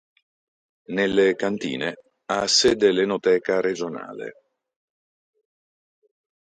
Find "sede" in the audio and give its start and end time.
2.47-2.91